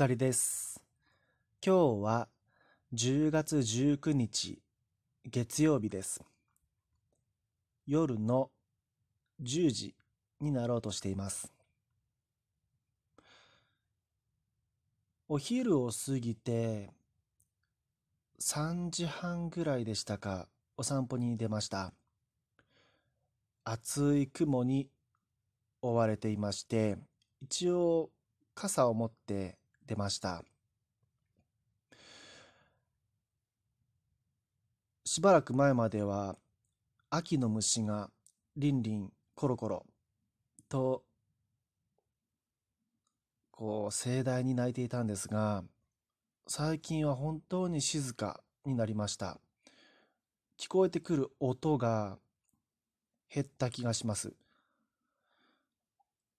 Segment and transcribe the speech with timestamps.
[0.00, 0.82] 光です。
[1.62, 2.28] 今日は
[2.94, 4.58] 10月19日
[5.26, 6.24] 月曜日です。
[7.86, 8.50] 夜の
[9.42, 9.94] 10時
[10.40, 11.52] になろうとしています。
[15.28, 16.88] お昼を過ぎて
[18.40, 20.48] 3時半ぐらいでしたか
[20.78, 21.92] お散歩に出ました。
[23.64, 24.88] 厚い雲に
[25.82, 26.96] 覆われていまして
[27.42, 28.08] 一応
[28.54, 30.44] 傘を持って出ました。
[35.04, 36.36] しばらく前までは
[37.10, 38.10] 秋の虫が
[38.56, 39.84] リンリンコロコロ
[40.68, 41.02] と
[43.50, 45.64] こう盛大に鳴いていたんですが
[46.46, 49.40] 最近は本当に静かになりました
[50.58, 52.18] 聞こえてくる音が
[53.34, 54.32] 減った気がします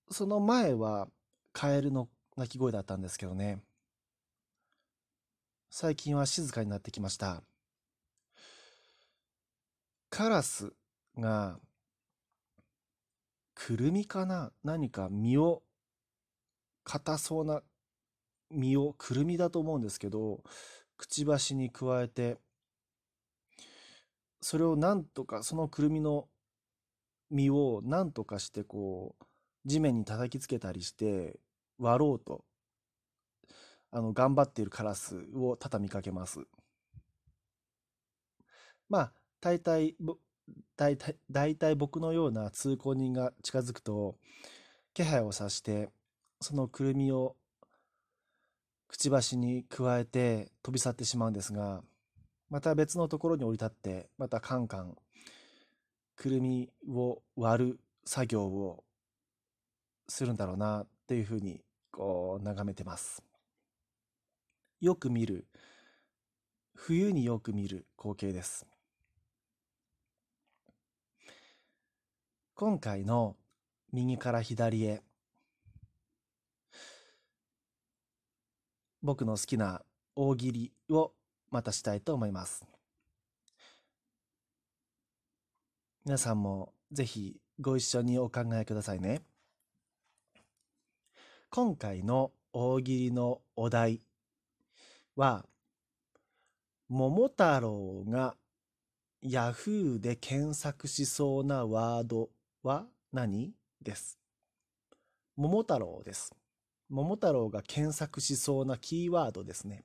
[0.10, 1.10] その前は
[1.52, 3.60] カエルの鳴き声だったんですけどね。
[5.70, 7.44] 最近は静かになってきました。
[10.10, 10.74] カラス
[11.18, 11.60] が、
[13.54, 14.52] くるみかな？
[14.64, 15.64] 何か身を、
[16.84, 17.62] 硬そうな
[18.50, 20.44] 身を、くるみだと思うんですけど、
[20.98, 22.38] くちばしに加えて、
[24.42, 26.28] それをなんとか、そのくるみの
[27.30, 29.26] 身をなんとかしてこう、
[29.66, 31.40] 地面に叩きつけたりして
[31.82, 32.46] 割ろうと
[33.92, 36.40] あの頑張っているカラスをただ見かけます。
[38.90, 39.96] まあ大体
[40.78, 44.16] 大体大体僕のような通行人が近づくと
[44.94, 45.90] 気配を察して
[46.40, 47.36] そのくるみを
[48.88, 51.82] くちばしに加えて飛び去ってしまうんですが
[52.50, 54.98] また別のところに降り立ってまたカンカン
[56.18, 58.84] くるみを割る作業を
[60.08, 63.24] するんだろうなっていうふうにこう眺めてます。
[64.80, 65.46] よく見る
[66.74, 68.66] 冬によく見る光景です。
[72.56, 73.36] 今回の
[73.92, 75.02] 右から左へ
[79.04, 79.82] 僕の好きな
[80.16, 81.12] 大喜利を
[81.50, 82.66] またしたいと思います。
[86.06, 89.22] 皆さんもぜひご一緒にお考えくださいね。
[91.54, 94.00] 今回の大喜利のお題
[95.18, 95.46] は、
[96.88, 98.38] 桃太郎が
[99.22, 102.30] ヤフーで検索しそうなワード
[102.64, 103.52] は何？
[103.82, 104.18] です。
[105.36, 106.34] 桃太郎です。
[106.90, 109.84] 桃太郎が検索しそうなキーワードですね。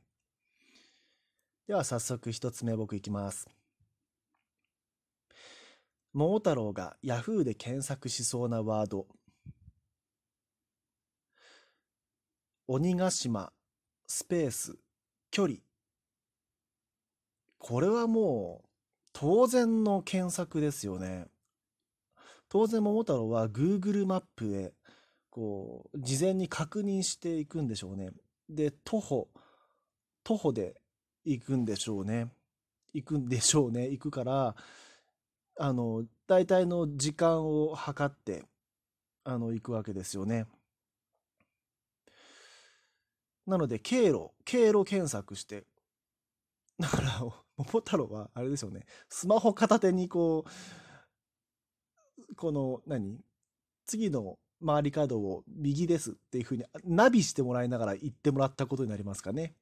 [1.66, 3.48] では早速一つ目僕いきます。
[6.14, 9.08] 桃太郎がヤフーで検索しそうなワード。
[12.68, 13.52] 鬼ヶ島、
[14.08, 14.76] スペース、
[15.30, 15.58] 距離。
[17.58, 18.68] これはもう
[19.12, 21.28] 当然の検索ですよね。
[22.48, 24.72] 当然桃太郎は Google マップで
[25.30, 28.10] こう事前に確認していくんでしょうね。
[28.48, 29.28] で、徒歩、
[30.24, 30.74] 徒歩で
[31.24, 32.28] 行くんでしょうね。
[32.92, 33.88] 行くんでしょうね。
[33.90, 34.56] 行くから、
[35.58, 38.44] あの、大体の時間を測って、
[39.22, 40.46] あの、行くわけですよね。
[43.46, 45.64] なので、経路、経路検索して、
[46.78, 47.34] だから、桃
[47.80, 50.44] 太郎は、あれですよね、スマホ片手にこ
[52.28, 53.20] う、この、何？
[53.86, 59.54] 次の回り角を右ですっていうふうにナビしてもらいながら行ってもらったことになりますかね。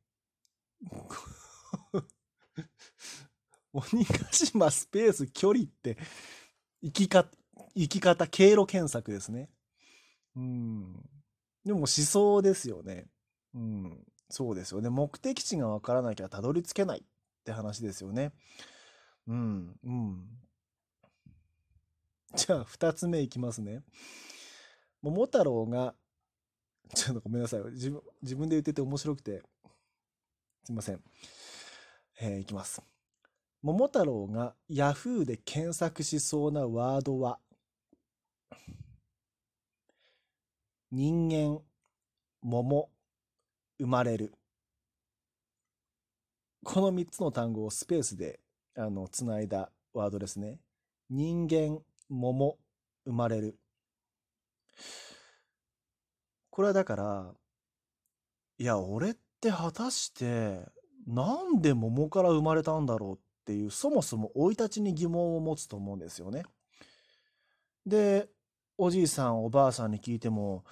[3.73, 5.99] 鬼ヶ島スペース距離って
[6.81, 7.27] 行きか
[7.75, 9.51] 行き方経路検索ですね。
[10.37, 10.95] うん。
[11.65, 13.07] でも思想ですよね。
[13.55, 14.91] うん、そうですよね。
[14.91, 17.03] 目的地がわからなきゃたどり着けないっ
[17.45, 18.33] て話ですよね。
[19.27, 20.29] うん、うん。
[22.35, 23.83] じゃあ、二つ目いきますね。
[25.03, 25.95] 桃太郎が、
[26.95, 27.61] ちょっとごめんなさい。
[27.73, 29.43] 自分、自分で言ってて面白くて、
[30.65, 31.01] すいません。
[32.21, 32.83] えー、いきます。
[33.63, 37.39] 桃太郎が Yahoo で検索しそうなワードは、
[40.91, 41.61] 人間、
[42.43, 42.91] 桃、
[43.79, 44.33] 生まれる。
[46.65, 48.41] この3つの単語をスペースで
[48.77, 50.59] あのつないだワードですね。
[51.11, 52.59] 人間、桃、
[53.05, 53.59] 生まれる。
[56.51, 57.35] これはだから、
[58.59, 60.61] いや、俺って果たして、
[61.07, 66.45] なんで桃から生まれたんだろうっていう、そもそも生い立ちに疑問を持つと思うんですよね。
[67.85, 68.29] で、
[68.79, 70.65] おじいさん、おばあさんに聞いても、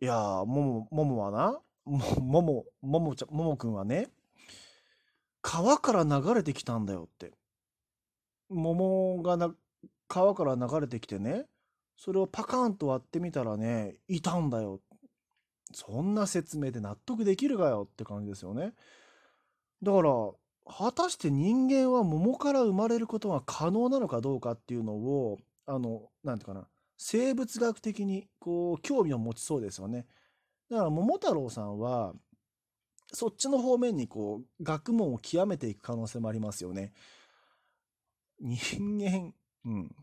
[0.00, 4.08] いや、もも、ももはな、も、もも、ももちゃん、ももくんはね、
[5.40, 7.32] 川から流れてきたんだよって。
[8.48, 9.54] 桃がな、
[10.08, 11.46] 川から流れてきてね、
[11.96, 14.80] それをパカーンと割ってみたらね、いたんだよ。
[15.74, 18.74] そんな説明で納得できるかよって感じですよね。
[19.82, 20.12] だから、
[20.64, 26.68] 果たして人間は桃から生まれることが可能なのかどうかっていうのを、あの、なんていうかな、
[26.98, 30.06] 生物学的にこう興味を持ちそうですよね。
[30.72, 32.14] だから桃太郎さんは、
[33.12, 36.94] そっちの方面にこう学問を極めていく可能性もありますよね。
[38.40, 39.34] 人間、
[39.66, 39.94] うん。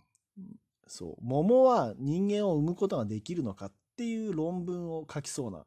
[0.86, 1.16] そう。
[1.22, 5.66] 桃は人間を生むことができるのかっていう論文を書きそうな、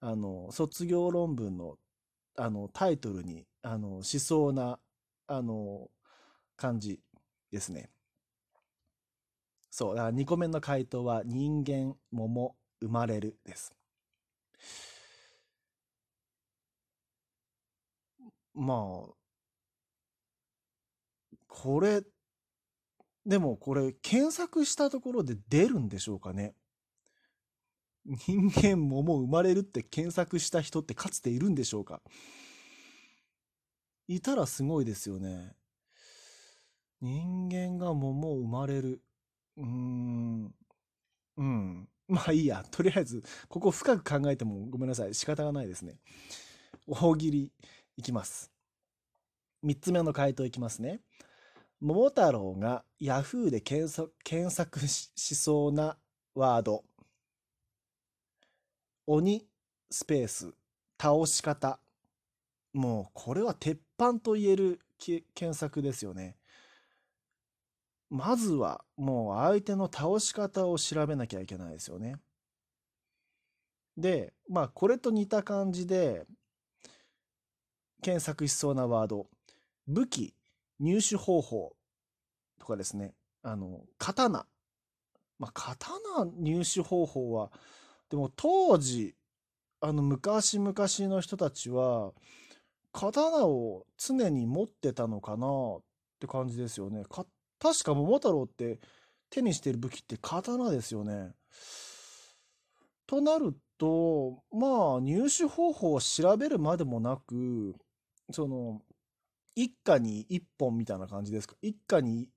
[0.00, 1.78] あの、卒業論文の、
[2.36, 4.80] あの、タイトルに、あの、しそうな、
[5.28, 5.88] あの、
[6.56, 6.98] 感じ
[7.52, 7.90] ですね。
[9.70, 9.94] そう。
[9.94, 13.72] だから2個目の回答は、人間、桃、生まれるです。
[18.54, 19.14] まあ、
[21.48, 22.02] これ、
[23.26, 26.54] でもこれ検索したところで出るんでしょうかね。
[28.06, 32.00] 人間桃生まれるって検索した人ってかつているんでしょうか
[34.08, 35.54] いたらすごいですよね。
[37.00, 39.02] 人間が桃生まれる。
[39.56, 40.54] うーん。
[41.38, 41.88] うん。
[42.08, 42.64] まあいいや。
[42.70, 45.14] とりあえず、ここ深く考えてもごめんなさい。
[45.14, 45.98] 仕方がないですね。
[46.86, 47.52] 大喜利
[47.96, 48.52] いきます。
[49.64, 51.00] 3つ目の回答いきますね。
[51.80, 55.98] 桃太郎が Yahoo で検索検索しそうな
[56.34, 56.84] ワード。
[59.06, 59.46] 鬼
[59.90, 60.54] スペース
[61.00, 61.80] 倒し方。
[62.72, 66.36] もうこれは鉄板と言える検索ですよね。
[68.10, 72.16] まずはもう相手の倒し方を調べなきゃいけないですよね。
[73.96, 76.26] で、まあこれと似た感じで
[78.02, 79.26] 検索しそうなワード。
[79.88, 80.34] 武器、
[80.80, 81.76] 入手方法
[82.58, 84.46] とかですね、あの、刀。
[85.38, 87.50] まあ、刀入手方法は、
[88.10, 89.14] でも当時、
[89.80, 92.12] あの、昔々の人たちは、
[92.92, 95.82] 刀を常に持ってたのかなっ
[96.18, 97.04] て感じですよね。
[97.60, 98.78] 確か桃太郎って
[99.30, 101.32] 手にしてる武器って刀ですよね。
[103.06, 107.74] となると、まあ、入手方法を調べるまでもなく、
[108.32, 108.82] その、
[109.54, 111.56] 一家に一本みたいな感じですか？
[111.62, 112.28] 一家に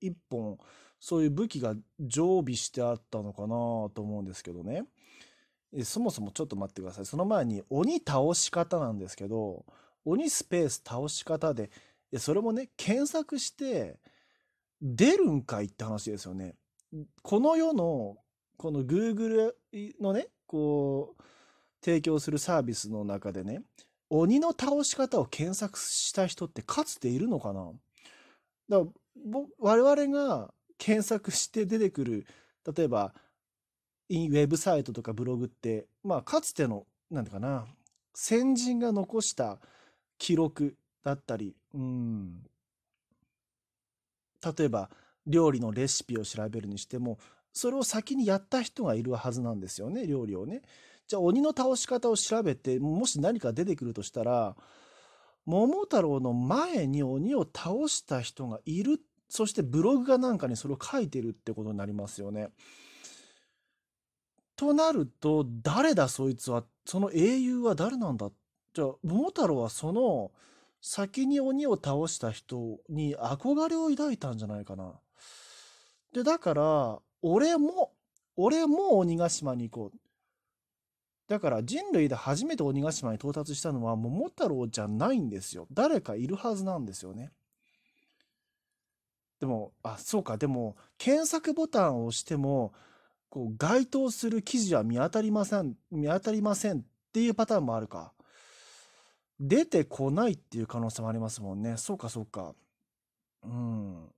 [0.00, 0.58] 一本
[0.98, 4.84] そういう武器が常備してあったのかなと思うんですけどね。
[5.84, 7.06] そもそもちょっと待ってください。
[7.06, 9.64] その前に鬼倒し方なんですけど
[10.04, 11.70] 鬼スペース倒し方で
[12.16, 14.00] それもね検索して
[14.80, 16.54] 出るんかいって話ですよね。
[17.22, 18.16] この世の
[18.56, 19.52] この Google
[20.00, 21.22] のねこう
[21.84, 23.62] 提供するサービスの中でね
[24.10, 27.72] 鬼の倒し方を検索した人ってかつているのかな？
[28.68, 32.26] だから我々が検索して出てくる
[32.76, 33.12] 例えば
[34.10, 37.66] ウェブサイトとかブログってまあかつての何ていうかな
[38.14, 39.58] 先人が残した
[40.18, 42.42] 記録だったりうん。
[44.44, 44.90] 例えば
[45.26, 47.18] 料理のレシピを調べるにしても
[47.52, 50.62] それを先にやった人がいるはずなんですよね料理をね。
[51.06, 54.56] じゃあ鬼の倒し方を調べてもし何か出てくるとしたら
[55.46, 62.48] 桃太郎の前に鬼を倒した人がいるそしてブログがなんかにそれを書いてるってことになりますよね。
[64.56, 66.64] となると誰だそいつは？
[66.84, 68.30] その英雄は誰なんだ？
[68.74, 70.30] じゃあ桃太郎はその
[70.80, 74.94] 先に鬼を倒した人に憧れを抱いたんじゃないかな。
[76.12, 77.92] でだから俺も
[78.36, 79.98] 俺も鬼ヶ島に行こう。
[81.28, 85.66] だから人類で初めて鬼ヶ島に到達したのは桃太郎じゃないんですよ。
[85.72, 87.32] 誰かいるはずなんですよね。
[89.40, 90.36] でも、あ、そうか。
[90.36, 92.72] でも、検索ボタンを押しても、
[93.28, 96.82] こう該当する記事は見当たりません、見当たりませんっ
[97.12, 98.12] ていうパターンもあるか。
[99.40, 101.76] 出てこないっていう可能性もありますもんね。
[101.76, 102.54] そうか、そうか。
[103.42, 104.08] うん。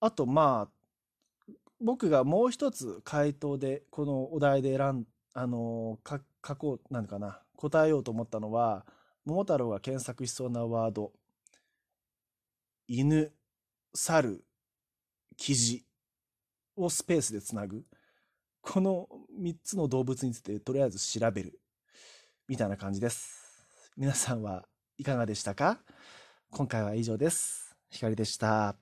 [0.00, 0.70] あと、まあ、
[1.80, 8.84] 僕がもう一つ回答でこのお題で選んあのか書こうなんかな答えようと思ったのは
[9.24, 11.12] 桃太郎が検索しそうなワード
[12.86, 13.32] 犬
[13.94, 14.44] 猿
[15.36, 15.84] キジ
[16.76, 17.84] をスペースでつなぐ
[18.60, 19.08] この
[19.40, 21.58] 3つの動物についてとりあえず調べる
[22.50, 23.64] みたいな感じです。
[23.96, 24.66] 皆さんは
[24.98, 25.78] いかがでしたか？
[26.50, 27.76] 今回は以上です。
[27.90, 28.79] ひかりでした。